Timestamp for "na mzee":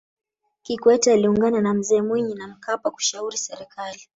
1.61-2.01